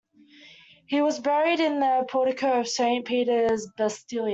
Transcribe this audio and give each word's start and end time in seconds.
He 0.87 0.99
was 1.03 1.19
buried 1.19 1.59
in 1.59 1.79
the 1.79 2.07
portico 2.09 2.61
of 2.61 2.67
Saint 2.67 3.05
Peter's 3.05 3.69
Basilica. 3.77 4.29